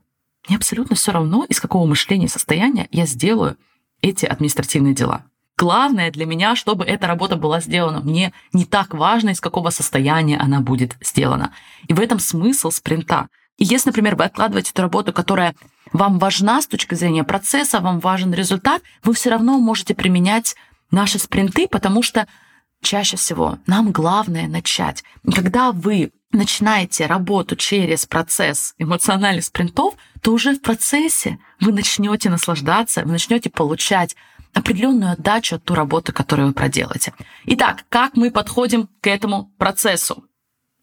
мне 0.48 0.58
абсолютно 0.58 0.98
все 0.98 1.14
равно, 1.14 1.46
из 1.48 1.62
какого 1.62 1.88
мышления 1.88 2.26
и 2.26 2.30
состояния 2.30 2.90
я 2.92 3.06
сделаю 3.06 3.58
эти 4.02 4.26
административные 4.26 4.94
дела. 4.94 5.24
Главное 5.58 6.12
для 6.12 6.26
меня, 6.26 6.58
чтобы 6.58 6.84
эта 6.84 7.08
работа 7.08 7.38
была 7.38 7.62
сделана. 7.62 8.02
Мне 8.02 8.34
не 8.52 8.66
так 8.66 8.94
важно, 8.94 9.30
из 9.30 9.40
какого 9.40 9.70
состояния 9.70 10.38
она 10.38 10.60
будет 10.60 10.98
сделана. 11.00 11.54
И 11.88 11.94
в 11.94 12.02
этом 12.02 12.20
смысл 12.20 12.70
спринта. 12.70 13.30
И 13.58 13.64
если, 13.64 13.90
например, 13.90 14.18
вы 14.18 14.26
откладываете 14.26 14.72
эту 14.72 14.82
работу, 14.82 15.14
которая 15.14 15.56
вам 15.94 16.20
важна 16.20 16.62
с 16.62 16.68
точки 16.68 16.96
зрения 16.96 17.24
процесса, 17.24 17.80
вам 17.80 18.00
важен 18.00 18.34
результат, 18.34 18.82
вы 19.04 19.14
все 19.14 19.30
равно 19.30 19.58
можете 19.58 19.96
применять 19.96 20.56
наши 20.92 21.20
спринты, 21.20 21.68
потому 21.68 22.02
что 22.02 22.28
чаще 22.82 23.18
всего 23.18 23.60
нам 23.68 23.92
главное 23.92 24.48
начать. 24.48 25.04
когда 25.34 25.72
вы 25.72 26.12
начинаете 26.32 27.06
работу 27.06 27.56
через 27.56 28.06
процесс 28.06 28.76
эмоциональных 28.78 29.46
спринтов, 29.46 29.96
то 30.22 30.34
уже 30.34 30.54
в 30.54 30.62
процессе 30.62 31.40
вы 31.62 31.72
начнете 31.72 32.30
наслаждаться, 32.30 33.04
вы 33.04 33.12
начнете 33.12 33.50
получать 33.50 34.16
определенную 34.54 35.14
отдачу 35.14 35.56
от 35.56 35.64
ту 35.64 35.76
работы, 35.76 36.12
которую 36.12 36.50
вы 36.50 36.54
проделаете. 36.54 37.14
Итак, 37.46 37.86
как 37.90 38.16
мы 38.16 38.32
подходим 38.32 38.90
к 39.02 39.08
этому 39.08 39.52
процессу? 39.58 40.26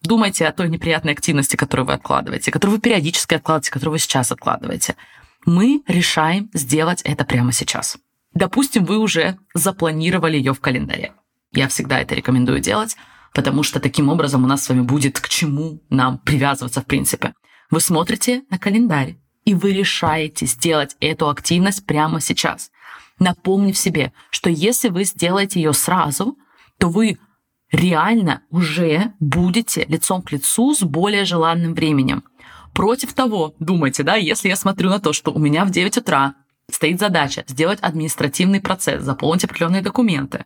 Думайте 0.03 0.47
о 0.47 0.53
той 0.53 0.69
неприятной 0.69 1.13
активности, 1.13 1.57
которую 1.57 1.87
вы 1.87 1.93
откладываете, 1.95 2.51
которую 2.51 2.77
вы 2.77 2.83
периодически 2.83 3.35
откладываете, 3.35 3.71
которую 3.71 3.93
вы 3.93 3.99
сейчас 3.99 4.33
откладываете. 4.33 4.97
Мы 5.47 5.83
решаем 5.87 6.51
сделать 6.53 7.03
это 7.03 7.25
прямо 7.25 7.53
сейчас. 7.53 7.99
Допустим, 8.35 8.85
вы 8.85 8.99
уже 8.99 9.39
запланировали 9.55 10.37
ее 10.37 10.55
в 10.55 10.61
календаре. 10.61 11.12
Я 11.53 11.69
всегда 11.69 12.01
это 12.01 12.15
рекомендую 12.15 12.61
делать, 12.61 12.97
потому 13.35 13.62
что 13.62 13.81
таким 13.81 14.09
образом 14.09 14.45
у 14.45 14.47
нас 14.47 14.65
с 14.65 14.69
вами 14.69 14.81
будет 14.81 15.21
к 15.21 15.29
чему 15.29 15.83
нам 15.91 16.19
привязываться 16.19 16.81
в 16.81 16.87
принципе. 16.87 17.35
Вы 17.71 17.81
смотрите 17.81 18.43
на 18.51 18.59
календарь, 18.59 19.17
и 19.45 19.55
вы 19.55 19.73
решаете 19.73 20.47
сделать 20.47 20.97
эту 21.01 21.29
активность 21.29 21.85
прямо 21.87 22.21
сейчас, 22.21 22.71
напомнив 23.19 23.77
себе, 23.77 24.12
что 24.31 24.51
если 24.51 24.89
вы 24.89 25.05
сделаете 25.05 25.61
ее 25.61 25.73
сразу, 25.73 26.39
то 26.79 26.89
вы 26.89 27.19
реально 27.71 28.43
уже 28.51 29.12
будете 29.21 29.85
лицом 29.87 30.23
к 30.23 30.33
лицу 30.33 30.75
с 30.75 30.83
более 30.83 31.25
желанным 31.25 31.75
временем. 31.75 32.25
Против 32.75 33.12
того, 33.12 33.55
думайте, 33.59 34.03
да, 34.03 34.17
если 34.17 34.49
я 34.49 34.57
смотрю 34.57 34.89
на 34.89 35.01
то, 35.01 35.12
что 35.12 35.33
у 35.33 35.39
меня 35.39 35.65
в 35.65 35.71
9 35.71 35.99
утра 35.99 36.35
стоит 36.75 36.99
задача 37.00 37.45
сделать 37.47 37.81
административный 37.81 38.61
процесс, 38.61 39.02
заполнить 39.02 39.45
определенные 39.45 39.83
документы, 39.83 40.45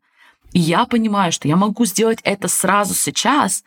и 0.53 0.59
я 0.59 0.87
понимаю, 0.87 1.33
что 1.33 1.49
я 1.49 1.57
могу 1.57 1.85
сделать 1.85 2.21
это 2.23 2.49
сразу 2.49 2.95
сейчас, 2.95 3.65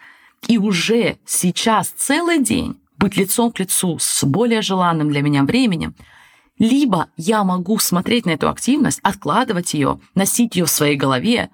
и 0.47 0.57
уже 0.57 1.17
сейчас 1.25 1.89
целый 1.89 2.41
день 2.41 2.79
быть 2.97 3.15
лицом 3.15 3.51
к 3.51 3.59
лицу 3.59 3.97
с 3.99 4.23
более 4.23 4.61
желанным 4.61 5.09
для 5.09 5.21
меня 5.21 5.43
временем, 5.43 5.95
либо 6.57 7.07
я 7.15 7.43
могу 7.43 7.79
смотреть 7.79 8.25
на 8.25 8.31
эту 8.31 8.49
активность, 8.49 8.99
откладывать 9.01 9.73
ее, 9.73 9.99
носить 10.15 10.55
ее 10.55 10.65
в 10.65 10.69
своей 10.69 10.97
голове, 10.97 11.49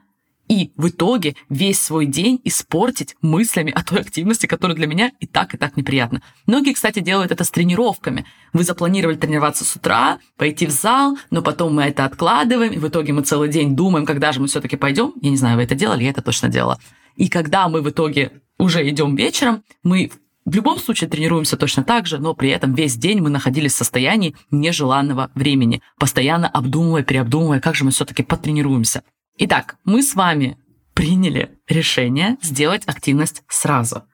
и 0.48 0.72
в 0.78 0.90
итоге 0.90 1.36
весь 1.50 1.82
свой 1.82 2.06
день 2.06 2.40
испортить 2.44 3.16
мыслями 3.22 3.72
о 3.72 3.84
той 3.84 4.02
активности, 4.02 4.46
которая 4.46 4.76
для 4.76 4.88
меня 4.88 5.12
и 5.20 5.28
так, 5.28 5.54
и 5.54 5.58
так 5.58 5.78
неприятна. 5.78 6.22
Многие, 6.46 6.74
кстати, 6.74 7.00
делают 7.00 7.32
это 7.32 7.44
с 7.44 7.52
тренировками. 7.52 8.26
Вы 8.54 8.64
запланировали 8.64 9.16
тренироваться 9.16 9.66
с 9.66 9.76
утра, 9.76 10.20
пойти 10.38 10.66
в 10.66 10.72
зал, 10.72 11.18
но 11.32 11.42
потом 11.42 11.76
мы 11.76 11.84
это 11.84 12.06
откладываем, 12.06 12.74
и 12.74 12.78
в 12.78 12.88
итоге 12.88 13.14
мы 13.14 13.22
целый 13.22 13.50
день 13.50 13.76
думаем, 13.76 14.06
когда 14.06 14.32
же 14.32 14.40
мы 14.40 14.48
все-таки 14.48 14.76
пойдем. 14.76 15.14
Я 15.22 15.30
не 15.30 15.38
знаю, 15.38 15.58
вы 15.58 15.64
это 15.64 15.76
делали, 15.76 16.04
я 16.04 16.12
это 16.12 16.22
точно 16.22 16.50
делала. 16.50 16.80
И 17.16 17.30
когда 17.30 17.68
мы 17.70 17.82
в 17.82 17.90
итоге 17.90 18.32
уже 18.58 18.88
идем 18.88 19.16
вечером, 19.16 19.64
мы 19.84 20.12
в 20.46 20.54
любом 20.54 20.78
случае 20.78 21.10
тренируемся 21.10 21.58
точно 21.58 21.84
так 21.84 22.06
же, 22.06 22.20
но 22.20 22.36
при 22.36 22.50
этом 22.50 22.76
весь 22.76 22.96
день 22.96 23.20
мы 23.20 23.30
находились 23.32 23.74
в 23.74 23.78
состоянии 23.78 24.36
нежеланного 24.52 25.32
времени, 25.34 25.82
постоянно 25.98 26.48
обдумывая, 26.48 27.02
переобдумывая, 27.02 27.60
как 27.60 27.74
же 27.74 27.84
мы 27.84 27.90
все-таки 27.90 28.22
потренируемся. 28.22 29.02
Итак, 29.38 29.78
мы 29.84 30.02
с 30.02 30.16
вами 30.16 30.58
приняли 30.94 31.60
решение 31.68 32.38
сделать 32.42 32.84
активность 32.86 33.44
сразу. 33.50 34.06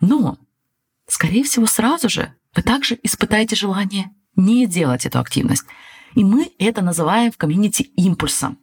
Но, 0.00 0.36
скорее 1.06 1.44
всего, 1.44 1.64
сразу 1.64 2.10
же 2.10 2.34
вы 2.54 2.62
также 2.62 2.98
испытаете 3.02 3.56
желание 3.56 4.10
не 4.34 4.66
делать 4.66 5.06
эту 5.06 5.18
активность. 5.18 5.64
И 6.14 6.24
мы 6.24 6.52
это 6.58 6.82
называем 6.82 7.32
в 7.32 7.38
комьюнити 7.38 7.82
импульсом. 7.96 8.58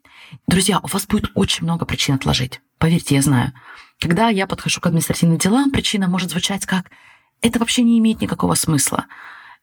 Друзья, 0.46 0.80
у 0.84 0.88
вас 0.88 1.08
будет 1.08 1.32
очень 1.34 1.64
много 1.64 1.86
причин 1.86 2.16
отложить. 2.16 2.62
Поверьте, 2.78 3.16
я 3.16 3.24
знаю. 3.24 3.52
Когда 4.00 4.30
я 4.30 4.46
подхожу 4.46 4.82
к 4.82 4.86
административным 4.86 5.40
делам, 5.40 5.72
причина 5.72 6.08
может 6.08 6.30
звучать 6.30 6.68
как 6.68 6.92
«это 7.42 7.58
вообще 7.58 7.82
не 7.82 7.98
имеет 7.98 8.22
никакого 8.22 8.54
смысла». 8.54 9.06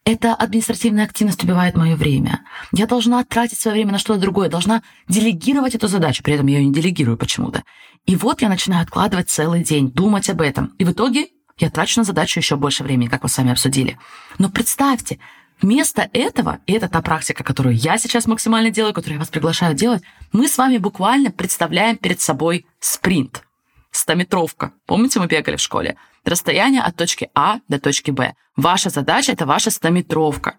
Эта 0.03 0.33
административная 0.33 1.05
активность 1.05 1.43
убивает 1.43 1.75
мое 1.75 1.95
время. 1.95 2.41
Я 2.71 2.87
должна 2.87 3.23
тратить 3.23 3.59
свое 3.59 3.75
время 3.75 3.91
на 3.91 3.99
что-то 3.99 4.19
другое, 4.19 4.49
должна 4.49 4.81
делегировать 5.07 5.75
эту 5.75 5.87
задачу, 5.87 6.23
при 6.23 6.33
этом 6.33 6.47
я 6.47 6.57
ее 6.57 6.65
не 6.65 6.73
делегирую 6.73 7.17
почему-то. 7.17 7.63
И 8.07 8.15
вот 8.15 8.41
я 8.41 8.49
начинаю 8.49 8.81
откладывать 8.81 9.29
целый 9.29 9.63
день, 9.63 9.91
думать 9.91 10.27
об 10.31 10.41
этом. 10.41 10.73
И 10.79 10.85
в 10.85 10.91
итоге 10.91 11.27
я 11.59 11.69
трачу 11.69 11.99
на 11.99 12.03
задачу 12.03 12.39
еще 12.39 12.55
больше 12.55 12.83
времени, 12.83 13.09
как 13.09 13.21
мы 13.21 13.29
с 13.29 13.37
вами 13.37 13.51
обсудили. 13.51 13.99
Но 14.39 14.49
представьте, 14.49 15.19
вместо 15.61 16.09
этого, 16.13 16.59
и 16.65 16.73
это 16.73 16.89
та 16.89 17.03
практика, 17.03 17.43
которую 17.43 17.75
я 17.75 17.99
сейчас 17.99 18.25
максимально 18.25 18.71
делаю, 18.71 18.95
которую 18.95 19.17
я 19.17 19.19
вас 19.19 19.29
приглашаю 19.29 19.75
делать, 19.75 20.01
мы 20.31 20.47
с 20.47 20.57
вами 20.57 20.79
буквально 20.79 21.29
представляем 21.29 21.97
перед 21.97 22.19
собой 22.19 22.65
спринт. 22.79 23.43
Стометровка. 23.91 24.71
Помните, 24.87 25.19
мы 25.19 25.27
бегали 25.27 25.57
в 25.57 25.61
школе? 25.61 25.95
Расстояние 26.23 26.81
от 26.81 26.95
точки 26.95 27.29
А 27.33 27.59
до 27.67 27.79
точки 27.79 28.11
Б. 28.11 28.35
Ваша 28.55 28.89
задача– 28.89 29.31
это 29.33 29.45
ваша 29.45 29.71
стометровка. 29.71 30.57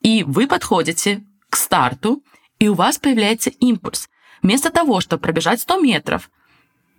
И 0.00 0.24
вы 0.24 0.46
подходите 0.46 1.22
к 1.48 1.56
старту, 1.56 2.22
и 2.58 2.68
у 2.68 2.74
вас 2.74 2.98
появляется 2.98 3.50
импульс. 3.50 4.08
Вместо 4.42 4.70
того, 4.70 5.00
чтобы 5.00 5.22
пробежать 5.22 5.60
100 5.60 5.80
метров, 5.80 6.30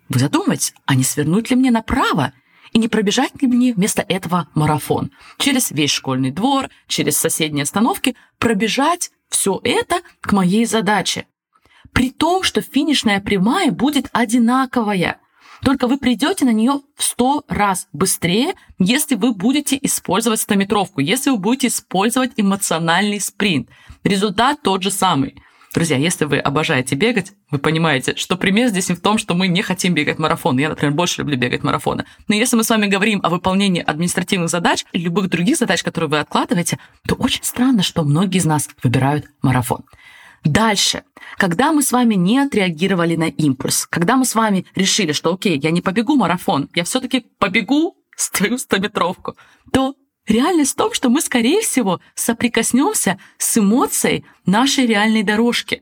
вы 0.10 0.20
задумываетесь, 0.20 0.74
а 0.86 0.96
не 0.96 1.03
свернуть 1.03 1.50
ли 1.50 1.55
мне 1.55 1.72
направо 1.72 2.34
и 2.72 2.79
не 2.79 2.88
пробежать 2.88 3.41
ли 3.41 3.48
мне 3.48 3.74
вместо 3.74 4.01
этого 4.01 4.48
марафон? 4.53 5.12
Через 5.38 5.72
весь 5.72 5.91
школьный 5.91 6.32
двор, 6.32 6.70
через 6.88 7.17
соседние 7.17 7.63
остановки 7.63 8.15
пробежать 8.38 9.12
все 9.29 9.60
это 9.63 10.01
к 10.22 10.32
моей 10.32 10.65
задаче. 10.65 11.27
При 11.91 12.12
том, 12.12 12.43
что 12.43 12.62
финишная 12.62 13.20
прямая 13.20 13.72
будет 13.72 14.10
одинаковая– 14.13 15.20
только 15.63 15.88
вы 15.88 15.98
придете 15.98 16.46
на 16.46 16.51
нее 16.51 16.82
в 16.96 17.03
100 17.03 17.46
раз 17.48 17.88
быстрее, 17.93 18.53
если 18.79 19.15
вы 19.15 19.34
будете 19.34 19.77
использовать 19.82 20.41
стометровку, 20.41 21.00
если 21.00 21.29
вы 21.29 21.38
будете 21.38 21.67
использовать 21.67 22.32
эмоциональный 22.38 23.20
спринт. 23.20 23.70
Результат 24.03 24.62
тот 24.62 24.84
же 24.84 24.91
самый. 24.91 25.41
Друзья, 25.74 25.98
если 25.98 26.25
вы 26.25 26.38
обожаете 26.38 26.96
бегать, 26.96 27.32
вы 27.50 27.58
понимаете, 27.58 28.15
что 28.15 28.38
пример 28.38 28.67
здесь 28.67 28.89
не 28.89 28.96
в 28.96 29.01
том, 29.01 29.17
что 29.17 29.34
мы 29.34 29.48
не 29.48 29.63
хотим 29.63 29.96
бегать 29.96 30.20
марафон. 30.20 30.60
Я, 30.60 30.70
например, 30.70 30.93
больше 30.93 31.22
люблю 31.22 31.36
бегать 31.36 31.63
марафоны. 31.63 32.05
Но 32.27 32.36
если 32.36 32.55
мы 32.55 32.63
с 32.63 32.70
вами 32.70 32.86
говорим 32.86 33.22
о 33.24 33.29
выполнении 33.29 33.82
административных 33.82 34.50
задач 34.50 34.86
и 34.91 35.00
любых 35.00 35.29
других 35.29 35.58
задач, 35.58 35.82
которые 35.82 36.12
вы 36.12 36.20
откладываете, 36.20 36.77
то 37.08 37.15
очень 37.15 37.43
странно, 37.43 37.82
что 37.82 38.03
многие 38.03 38.38
из 38.38 38.46
нас 38.46 38.70
выбирают 38.84 39.25
марафон. 39.41 39.84
Дальше, 40.44 41.04
когда 41.38 41.72
мы 41.72 41.82
с 41.82 41.92
вами 41.92 42.16
не 42.16 42.40
отреагировали 42.40 43.16
на 43.16 43.30
импульс, 43.30 43.88
когда 43.88 44.18
мы 44.18 44.26
с 44.26 44.36
вами 44.36 44.66
решили, 44.76 45.14
что 45.14 45.34
окей, 45.34 45.58
я 45.58 45.72
не 45.72 45.82
побегу 45.82 46.16
марафон, 46.16 46.70
я 46.76 46.84
все-таки 46.84 47.26
побегу 47.40 47.96
свою 48.18 48.58
стометровку, 48.58 49.36
то 49.72 49.96
реальность 50.28 50.74
в 50.74 50.76
том, 50.76 50.94
что 50.94 51.10
мы, 51.10 51.22
скорее 51.22 51.62
всего, 51.62 52.02
соприкоснемся 52.16 53.20
с 53.38 53.58
эмоцией 53.58 54.26
нашей 54.46 54.86
реальной 54.86 55.24
дорожки. 55.24 55.82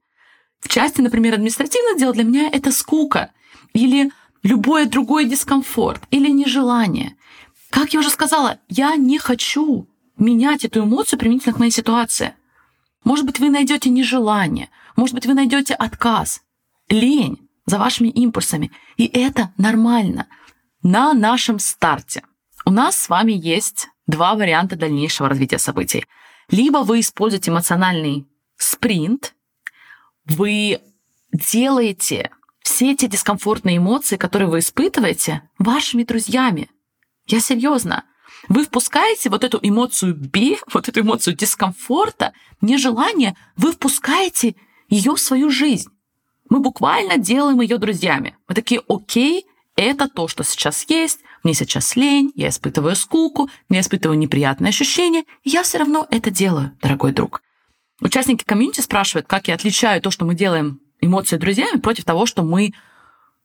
В 0.59 0.69
части, 0.69 1.01
например, 1.01 1.33
административное 1.33 1.97
дело 1.97 2.13
для 2.13 2.23
меня 2.23 2.49
это 2.51 2.71
скука 2.71 3.31
или 3.73 4.11
любой 4.43 4.85
другой 4.85 5.25
дискомфорт 5.25 6.03
или 6.11 6.29
нежелание. 6.29 7.15
Как 7.71 7.93
я 7.93 7.99
уже 7.99 8.09
сказала, 8.09 8.59
я 8.67 8.95
не 8.95 9.17
хочу 9.17 9.87
менять 10.17 10.65
эту 10.65 10.83
эмоцию 10.83 11.17
применительно 11.17 11.55
к 11.55 11.59
моей 11.59 11.71
ситуации. 11.71 12.35
Может 13.03 13.25
быть, 13.25 13.39
вы 13.39 13.49
найдете 13.49 13.89
нежелание, 13.89 14.69
может 14.95 15.15
быть, 15.15 15.25
вы 15.25 15.33
найдете 15.33 15.73
отказ, 15.73 16.41
лень 16.89 17.49
за 17.65 17.79
вашими 17.79 18.09
импульсами. 18.09 18.71
И 18.97 19.05
это 19.05 19.53
нормально. 19.57 20.27
На 20.83 21.13
нашем 21.13 21.59
старте 21.59 22.23
у 22.65 22.71
нас 22.71 22.97
с 22.97 23.09
вами 23.09 23.31
есть 23.31 23.87
два 24.07 24.35
варианта 24.35 24.75
дальнейшего 24.75 25.29
развития 25.29 25.57
событий. 25.57 26.05
Либо 26.49 26.79
вы 26.79 26.99
используете 26.99 27.51
эмоциональный 27.51 28.27
спринт, 28.57 29.33
вы 30.25 30.79
делаете 31.31 32.31
все 32.61 32.91
эти 32.91 33.07
дискомфортные 33.07 33.77
эмоции, 33.77 34.17
которые 34.17 34.49
вы 34.49 34.59
испытываете, 34.59 35.49
вашими 35.57 36.03
друзьями. 36.03 36.69
Я 37.25 37.39
серьезно. 37.39 38.03
Вы 38.49 38.63
впускаете 38.63 39.29
вот 39.29 39.43
эту 39.43 39.59
эмоцию 39.61 40.15
бе, 40.15 40.57
вот 40.73 40.87
эту 40.89 41.01
эмоцию 41.01 41.35
дискомфорта, 41.35 42.33
нежелания, 42.61 43.35
вы 43.55 43.71
впускаете 43.71 44.55
ее 44.89 45.15
в 45.15 45.19
свою 45.19 45.49
жизнь. 45.49 45.89
Мы 46.49 46.59
буквально 46.59 47.17
делаем 47.17 47.61
ее 47.61 47.77
друзьями. 47.77 48.35
Мы 48.47 48.55
такие, 48.55 48.81
окей, 48.87 49.45
это 49.75 50.09
то, 50.09 50.27
что 50.27 50.43
сейчас 50.43 50.85
есть, 50.89 51.19
мне 51.43 51.53
сейчас 51.53 51.95
лень, 51.95 52.31
я 52.35 52.49
испытываю 52.49 52.95
скуку, 52.95 53.49
я 53.69 53.79
испытываю 53.79 54.17
неприятные 54.17 54.69
ощущения, 54.69 55.23
и 55.43 55.49
я 55.49 55.63
все 55.63 55.77
равно 55.77 56.07
это 56.11 56.29
делаю, 56.29 56.77
дорогой 56.81 57.13
друг. 57.13 57.41
Участники 58.01 58.43
комьюнити 58.43 58.81
спрашивают, 58.81 59.27
как 59.27 59.47
я 59.47 59.55
отличаю 59.55 60.01
то, 60.01 60.11
что 60.11 60.25
мы 60.25 60.35
делаем 60.35 60.81
эмоции 60.99 61.37
друзьями, 61.37 61.79
против 61.79 62.03
того, 62.03 62.25
что 62.25 62.43
мы 62.43 62.73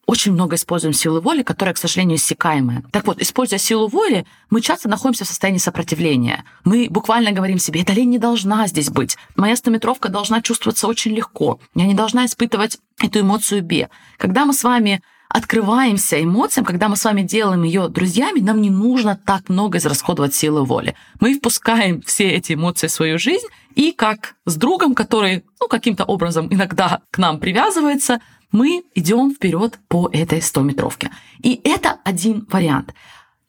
очень 0.06 0.32
много 0.32 0.54
используем 0.54 0.94
силы 0.94 1.20
воли, 1.20 1.42
которая, 1.42 1.74
к 1.74 1.78
сожалению, 1.78 2.16
иссякаемая. 2.16 2.84
Так 2.92 3.06
вот, 3.06 3.20
используя 3.20 3.58
силу 3.58 3.88
воли, 3.88 4.24
мы 4.50 4.60
часто 4.60 4.88
находимся 4.88 5.24
в 5.24 5.28
состоянии 5.28 5.58
сопротивления. 5.58 6.44
Мы 6.64 6.86
буквально 6.88 7.32
говорим 7.32 7.58
себе, 7.58 7.82
эта 7.82 7.92
лень 7.92 8.10
не 8.10 8.18
должна 8.18 8.68
здесь 8.68 8.88
быть. 8.88 9.16
Моя 9.34 9.56
стометровка 9.56 10.08
должна 10.08 10.40
чувствоваться 10.42 10.86
очень 10.86 11.12
легко. 11.12 11.58
Я 11.74 11.86
не 11.86 11.94
должна 11.94 12.24
испытывать 12.24 12.78
эту 13.00 13.20
эмоцию 13.20 13.62
бе. 13.62 13.90
Когда 14.16 14.44
мы 14.44 14.54
с 14.54 14.62
вами 14.62 15.02
открываемся 15.28 16.22
эмоциям, 16.22 16.64
когда 16.64 16.88
мы 16.88 16.96
с 16.96 17.04
вами 17.04 17.22
делаем 17.22 17.62
ее 17.62 17.88
друзьями, 17.88 18.40
нам 18.40 18.60
не 18.60 18.70
нужно 18.70 19.16
так 19.16 19.48
много 19.48 19.78
израсходовать 19.78 20.34
силы 20.34 20.64
воли. 20.64 20.94
Мы 21.20 21.34
впускаем 21.34 22.02
все 22.02 22.28
эти 22.30 22.54
эмоции 22.54 22.86
в 22.86 22.92
свою 22.92 23.18
жизнь, 23.18 23.46
и 23.74 23.92
как 23.92 24.36
с 24.44 24.56
другом, 24.56 24.94
который 24.94 25.44
ну, 25.60 25.68
каким-то 25.68 26.04
образом 26.04 26.52
иногда 26.52 27.02
к 27.10 27.18
нам 27.18 27.38
привязывается, 27.38 28.20
мы 28.52 28.84
идем 28.94 29.32
вперед 29.32 29.78
по 29.88 30.08
этой 30.12 30.38
100-метровке. 30.38 31.10
И 31.42 31.60
это 31.64 31.98
один 32.04 32.46
вариант. 32.50 32.94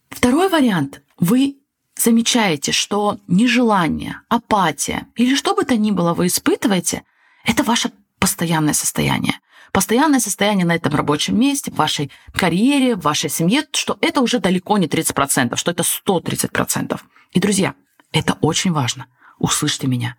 Второй 0.10 0.50
вариант. 0.50 1.02
Вы 1.20 1.58
замечаете, 1.96 2.72
что 2.72 3.20
нежелание, 3.28 4.22
апатия 4.30 5.08
или 5.16 5.36
что 5.36 5.56
бы 5.56 5.64
то 5.64 5.78
ни 5.78 5.92
было 5.92 6.14
вы 6.14 6.28
испытываете, 6.28 7.04
это 7.46 7.64
ваше 7.64 7.92
постоянное 8.20 8.74
состояние 8.74 9.40
постоянное 9.78 10.20
состояние 10.20 10.66
на 10.66 10.74
этом 10.74 10.96
рабочем 10.96 11.40
месте, 11.40 11.70
в 11.70 11.76
вашей 11.76 12.10
карьере, 12.34 12.96
в 12.96 13.02
вашей 13.02 13.30
семье, 13.30 13.62
что 13.74 13.96
это 14.02 14.22
уже 14.22 14.40
далеко 14.40 14.80
не 14.80 14.88
30%, 14.88 15.56
что 15.56 15.70
это 15.70 15.84
130%. 15.84 17.00
И, 17.34 17.40
друзья, 17.40 17.76
это 18.12 18.40
очень 18.42 18.72
важно. 18.72 19.06
Услышьте 19.38 19.86
меня. 19.86 20.16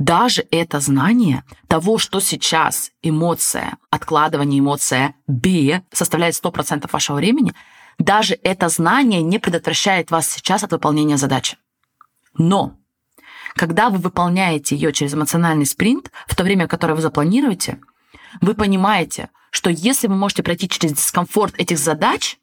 Даже 0.00 0.44
это 0.50 0.80
знание 0.80 1.44
того, 1.68 1.98
что 1.98 2.18
сейчас 2.18 2.90
эмоция, 3.00 3.78
откладывание 3.90 4.58
эмоция 4.58 5.14
B 5.28 5.82
составляет 5.92 6.34
100% 6.34 6.90
вашего 6.90 7.18
времени, 7.18 7.52
даже 8.00 8.36
это 8.42 8.68
знание 8.68 9.22
не 9.22 9.38
предотвращает 9.38 10.10
вас 10.10 10.28
сейчас 10.28 10.64
от 10.64 10.72
выполнения 10.72 11.16
задачи. 11.16 11.58
Но 12.36 12.74
когда 13.54 13.88
вы 13.88 13.98
выполняете 13.98 14.74
ее 14.74 14.92
через 14.92 15.14
эмоциональный 15.14 15.64
спринт, 15.64 16.10
в 16.26 16.34
то 16.34 16.42
время, 16.42 16.66
которое 16.66 16.94
вы 16.94 17.02
запланируете, 17.02 17.78
вы 18.40 18.54
понимаете, 18.54 19.30
что 19.50 19.70
если 19.70 20.06
вы 20.06 20.16
можете 20.16 20.42
пройти 20.42 20.68
через 20.68 20.92
дискомфорт 20.92 21.54
этих 21.58 21.78
задач, 21.78 22.38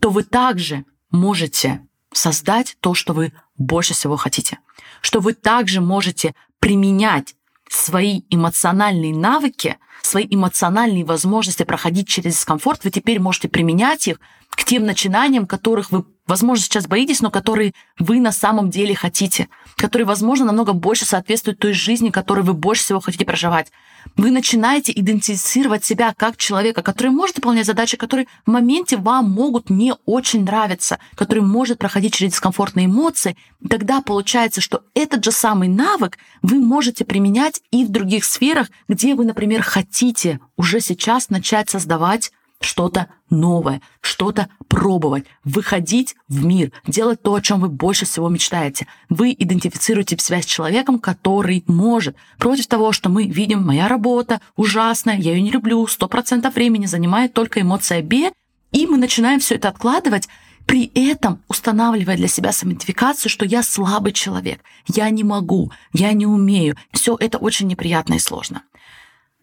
то 0.00 0.10
вы 0.10 0.22
также 0.22 0.84
можете 1.10 1.86
создать 2.12 2.76
то, 2.80 2.94
что 2.94 3.12
вы 3.12 3.32
больше 3.56 3.94
всего 3.94 4.16
хотите. 4.16 4.58
Что 5.00 5.20
вы 5.20 5.34
также 5.34 5.80
можете 5.80 6.34
применять 6.60 7.34
свои 7.68 8.22
эмоциональные 8.30 9.14
навыки, 9.14 9.76
свои 10.02 10.26
эмоциональные 10.28 11.04
возможности 11.04 11.64
проходить 11.64 12.08
через 12.08 12.34
дискомфорт, 12.34 12.84
вы 12.84 12.90
теперь 12.90 13.20
можете 13.20 13.48
применять 13.48 14.08
их 14.08 14.20
к 14.50 14.64
тем 14.64 14.84
начинаниям, 14.86 15.46
которых 15.46 15.90
вы, 15.90 16.04
возможно, 16.28 16.64
сейчас 16.64 16.86
боитесь, 16.86 17.20
но 17.20 17.30
которые 17.30 17.72
вы 17.98 18.20
на 18.20 18.30
самом 18.30 18.70
деле 18.70 18.94
хотите, 18.94 19.48
которые, 19.76 20.06
возможно, 20.06 20.46
намного 20.46 20.72
больше 20.72 21.04
соответствуют 21.04 21.58
той 21.58 21.72
жизни, 21.72 22.10
которую 22.10 22.44
вы 22.44 22.52
больше 22.52 22.84
всего 22.84 23.00
хотите 23.00 23.24
проживать. 23.24 23.72
Вы 24.16 24.30
начинаете 24.30 24.92
идентифицировать 24.92 25.84
себя 25.84 26.14
как 26.16 26.36
человека, 26.36 26.82
который 26.82 27.10
может 27.10 27.36
выполнять 27.36 27.66
задачи, 27.66 27.96
которые 27.96 28.26
в 28.46 28.50
моменте 28.50 28.96
вам 28.96 29.30
могут 29.30 29.70
не 29.70 29.94
очень 30.06 30.44
нравиться, 30.44 30.98
который 31.14 31.42
может 31.42 31.78
проходить 31.78 32.14
через 32.14 32.32
дискомфортные 32.32 32.86
эмоции. 32.86 33.36
Тогда 33.68 34.00
получается, 34.00 34.60
что 34.60 34.82
этот 34.94 35.24
же 35.24 35.32
самый 35.32 35.68
навык 35.68 36.18
вы 36.42 36.58
можете 36.60 37.04
применять 37.04 37.60
и 37.70 37.84
в 37.84 37.90
других 37.90 38.24
сферах, 38.24 38.68
где 38.88 39.14
вы, 39.14 39.24
например, 39.24 39.62
хотите 39.62 40.40
уже 40.56 40.80
сейчас 40.80 41.30
начать 41.30 41.70
создавать 41.70 42.30
что-то 42.60 43.08
новое, 43.30 43.80
что-то 44.00 44.48
пробовать, 44.68 45.24
выходить 45.44 46.16
в 46.28 46.44
мир, 46.44 46.72
делать 46.86 47.22
то, 47.22 47.34
о 47.34 47.40
чем 47.40 47.60
вы 47.60 47.68
больше 47.68 48.04
всего 48.04 48.28
мечтаете. 48.28 48.86
Вы 49.08 49.34
идентифицируете 49.38 50.16
себя 50.18 50.42
с 50.42 50.46
человеком, 50.46 50.98
который 50.98 51.64
может. 51.66 52.16
Против 52.38 52.66
того, 52.66 52.92
что 52.92 53.08
мы 53.08 53.26
видим, 53.26 53.62
моя 53.62 53.88
работа 53.88 54.40
ужасная, 54.56 55.16
я 55.16 55.32
ее 55.32 55.42
не 55.42 55.50
люблю, 55.50 55.86
сто 55.86 56.08
процентов 56.08 56.54
времени 56.54 56.86
занимает 56.86 57.32
только 57.32 57.60
эмоция 57.60 58.02
«бе», 58.02 58.32
и 58.72 58.86
мы 58.86 58.98
начинаем 58.98 59.40
все 59.40 59.54
это 59.54 59.68
откладывать, 59.68 60.28
при 60.66 60.90
этом 60.94 61.42
устанавливая 61.48 62.16
для 62.16 62.28
себя 62.28 62.52
самоидентификацию, 62.52 63.30
что 63.30 63.46
я 63.46 63.62
слабый 63.62 64.12
человек, 64.12 64.60
я 64.86 65.08
не 65.08 65.24
могу, 65.24 65.72
я 65.94 66.12
не 66.12 66.26
умею. 66.26 66.76
Все 66.92 67.16
это 67.18 67.38
очень 67.38 67.68
неприятно 67.68 68.14
и 68.14 68.18
сложно 68.18 68.62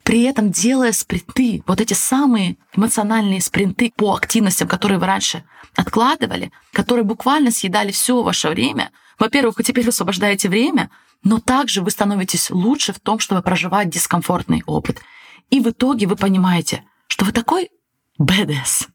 при 0.06 0.22
этом 0.22 0.52
делая 0.52 0.92
спринты, 0.92 1.64
вот 1.66 1.82
эти 1.82 1.94
самые 1.94 2.58
эмоциональные 2.76 3.42
спринты 3.42 3.92
по 3.98 4.16
активностям, 4.16 4.68
которые 4.68 5.00
вы 5.00 5.08
раньше 5.08 5.44
откладывали, 5.76 6.52
которые 6.72 7.04
буквально 7.04 7.50
съедали 7.50 7.92
все 7.92 8.22
ваше 8.22 8.50
время, 8.50 8.92
во-первых, 9.18 9.58
вы 9.58 9.64
теперь 9.64 9.90
освобождаете 9.90 10.48
время, 10.48 10.92
но 11.24 11.40
также 11.40 11.82
вы 11.82 11.90
становитесь 11.90 12.52
лучше 12.52 12.94
в 12.94 13.00
том, 13.00 13.18
чтобы 13.18 13.42
проживать 13.42 13.90
дискомфортный 13.90 14.62
опыт. 14.68 15.02
И 15.50 15.60
в 15.60 15.70
итоге 15.72 16.06
вы 16.06 16.16
понимаете, 16.16 16.84
что 17.08 17.26
вы 17.26 17.32
такой 17.32 17.72
badass, 18.22 18.88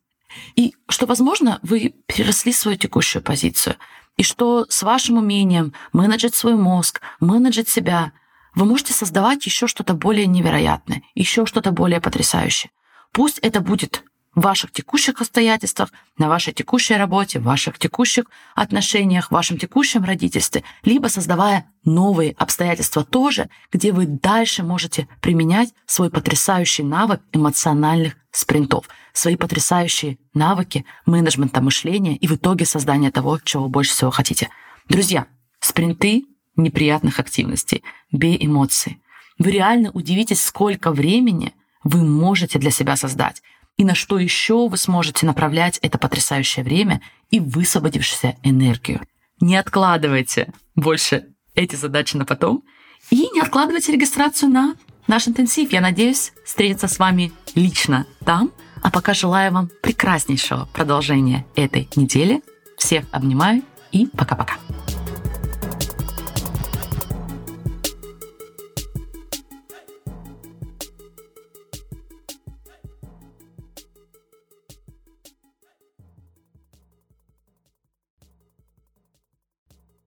и 0.54 0.74
что, 0.88 1.06
возможно, 1.06 1.58
вы 1.64 1.96
переросли 2.06 2.52
свою 2.52 2.78
текущую 2.78 3.22
позицию, 3.22 3.74
и 4.16 4.22
что 4.22 4.64
с 4.68 4.84
вашим 4.84 5.16
умением 5.16 5.72
менеджить 5.92 6.36
свой 6.36 6.54
мозг, 6.54 7.00
менеджить 7.18 7.68
себя, 7.68 8.12
вы 8.54 8.64
можете 8.64 8.92
создавать 8.92 9.44
еще 9.46 9.66
что-то 9.66 9.94
более 9.94 10.26
невероятное, 10.26 11.02
еще 11.14 11.46
что-то 11.46 11.70
более 11.72 12.00
потрясающее. 12.00 12.70
Пусть 13.12 13.38
это 13.38 13.60
будет 13.60 14.04
в 14.34 14.42
ваших 14.42 14.70
текущих 14.70 15.20
обстоятельствах, 15.20 15.90
на 16.16 16.28
вашей 16.28 16.52
текущей 16.52 16.94
работе, 16.94 17.40
в 17.40 17.44
ваших 17.44 17.78
текущих 17.78 18.24
отношениях, 18.54 19.28
в 19.28 19.32
вашем 19.32 19.58
текущем 19.58 20.04
родительстве, 20.04 20.62
либо 20.84 21.08
создавая 21.08 21.66
новые 21.84 22.32
обстоятельства 22.32 23.04
тоже, 23.04 23.48
где 23.72 23.92
вы 23.92 24.06
дальше 24.06 24.62
можете 24.62 25.08
применять 25.20 25.74
свой 25.86 26.10
потрясающий 26.10 26.84
навык 26.84 27.20
эмоциональных 27.32 28.16
спринтов, 28.30 28.88
свои 29.12 29.34
потрясающие 29.34 30.18
навыки 30.32 30.84
менеджмента 31.06 31.60
мышления 31.60 32.16
и 32.16 32.26
в 32.28 32.32
итоге 32.36 32.66
создания 32.66 33.10
того, 33.10 33.40
чего 33.42 33.68
больше 33.68 33.92
всего 33.92 34.10
хотите. 34.10 34.48
Друзья, 34.88 35.26
спринты 35.58 36.24
неприятных 36.62 37.18
активностей, 37.18 37.82
бей 38.12 38.36
эмоции. 38.40 39.00
Вы 39.38 39.52
реально 39.52 39.90
удивитесь, 39.90 40.42
сколько 40.42 40.92
времени 40.92 41.54
вы 41.82 42.04
можете 42.04 42.58
для 42.58 42.70
себя 42.70 42.96
создать, 42.96 43.42
и 43.76 43.84
на 43.84 43.94
что 43.94 44.18
еще 44.18 44.68
вы 44.68 44.76
сможете 44.76 45.24
направлять 45.24 45.78
это 45.78 45.96
потрясающее 45.98 46.64
время 46.64 47.00
и 47.30 47.40
высвободившуюся 47.40 48.36
энергию. 48.42 49.00
Не 49.40 49.56
откладывайте 49.56 50.52
больше 50.76 51.28
эти 51.54 51.76
задачи 51.76 52.16
на 52.16 52.26
потом 52.26 52.62
и 53.10 53.28
не 53.32 53.40
откладывайте 53.40 53.92
регистрацию 53.92 54.50
на 54.50 54.76
наш 55.06 55.28
интенсив. 55.28 55.72
Я 55.72 55.80
надеюсь 55.80 56.32
встретиться 56.44 56.88
с 56.88 56.98
вами 56.98 57.32
лично 57.54 58.06
там. 58.24 58.52
А 58.82 58.90
пока 58.90 59.12
желаю 59.12 59.52
вам 59.52 59.68
прекраснейшего 59.82 60.66
продолжения 60.72 61.44
этой 61.54 61.88
недели. 61.96 62.42
Всех 62.78 63.04
обнимаю 63.12 63.62
и 63.92 64.06
пока-пока. 64.06 64.56